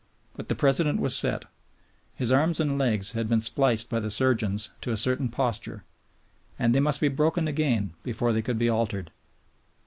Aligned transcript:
But 0.35 0.49
the 0.49 0.55
President 0.55 0.99
was 0.99 1.15
set. 1.15 1.45
His 2.15 2.31
arms 2.31 2.59
and 2.59 2.79
legs 2.79 3.11
had 3.11 3.29
been 3.29 3.39
spliced 3.39 3.87
by 3.87 3.99
the 3.99 4.09
surgeons 4.09 4.71
to 4.81 4.91
a 4.91 4.97
certain 4.97 5.29
posture, 5.29 5.83
and 6.57 6.73
they 6.73 6.79
must 6.79 7.01
be 7.01 7.07
broken 7.07 7.47
again 7.47 7.93
before 8.01 8.33
they 8.33 8.41
could 8.41 8.57
be 8.57 8.67
altered. 8.67 9.11